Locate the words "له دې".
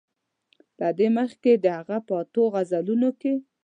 0.79-1.07